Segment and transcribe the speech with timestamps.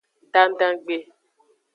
[0.33, 0.97] Dandangbe.